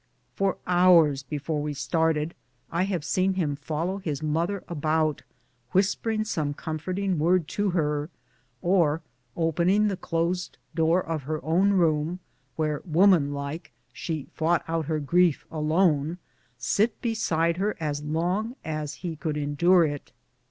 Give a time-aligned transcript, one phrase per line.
[0.33, 2.33] For hours before we started,
[2.71, 5.21] I have seen him follow his mother about,
[5.73, 8.09] whispering some comforting word to her;
[8.63, 9.03] or,
[9.37, 12.19] opening the closed door of her own room,
[12.55, 16.17] where, womanlike, she fought out her grief alone,
[16.57, 20.11] sit beside her as long as he could endure it.